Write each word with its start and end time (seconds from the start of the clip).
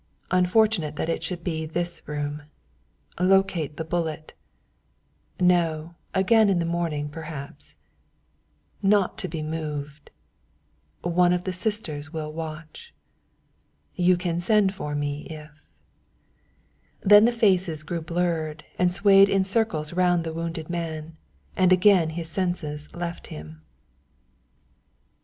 "unfortunate 0.31 0.95
that 0.95 1.09
it 1.09 1.21
should 1.21 1.43
be 1.43 1.63
this 1.63 2.01
room 2.07 2.41
locate 3.19 3.77
the 3.77 3.83
bullet 3.83 4.33
no, 5.39 5.93
again 6.15 6.49
in 6.49 6.57
the 6.57 6.65
morning 6.65 7.07
perhaps 7.07 7.75
not 8.81 9.15
to 9.15 9.27
be 9.27 9.43
moved 9.43 10.09
one 11.03 11.31
of 11.31 11.43
the 11.43 11.53
sisters 11.53 12.11
will 12.11 12.33
watch 12.33 12.95
you 13.93 14.17
can 14.17 14.39
send 14.39 14.73
for 14.73 14.95
me 14.95 15.27
if" 15.29 15.51
Then 17.01 17.25
the 17.25 17.31
faces 17.31 17.83
grew 17.83 18.01
blurred 18.01 18.63
and 18.79 18.91
swayed 18.91 19.29
in 19.29 19.43
circles 19.43 19.93
round 19.93 20.23
the 20.23 20.33
wounded 20.33 20.67
man, 20.67 21.15
and 21.55 21.71
again 21.71 22.09
his 22.17 22.27
senses 22.27 22.89
left 22.95 23.27
him. 23.27 23.61